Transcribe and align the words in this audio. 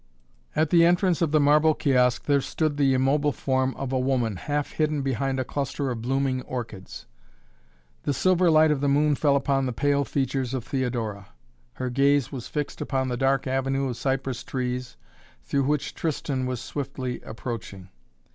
At 0.55 0.71
the 0.71 0.83
entrance 0.83 1.21
of 1.21 1.31
the 1.31 1.39
marble 1.39 1.75
kiosk, 1.75 2.23
there 2.25 2.41
stood 2.41 2.77
the 2.77 2.95
immobile 2.95 3.31
form 3.33 3.75
of 3.75 3.93
a 3.93 3.99
woman, 3.99 4.35
half 4.37 4.71
hidden 4.71 5.03
behind 5.03 5.39
a 5.39 5.43
cluster 5.45 5.91
of 5.91 6.01
blooming 6.01 6.41
orchids. 6.41 7.05
The 8.01 8.11
silver 8.15 8.49
light 8.49 8.71
of 8.71 8.81
the 8.81 8.87
moon 8.87 9.13
fell 9.13 9.35
upon 9.35 9.67
the 9.67 9.73
pale 9.73 10.03
features 10.03 10.55
of 10.55 10.63
Theodora. 10.63 11.27
Her 11.73 11.91
gaze 11.91 12.31
was 12.31 12.47
fixed 12.47 12.81
upon 12.81 13.09
the 13.09 13.15
dark 13.15 13.45
avenue 13.45 13.89
of 13.89 13.95
cypress 13.95 14.43
trees, 14.43 14.97
through 15.43 15.65
which 15.65 15.93
Tristan 15.93 16.47
was 16.47 16.59
swiftly 16.59 17.21
approaching. 17.21 17.89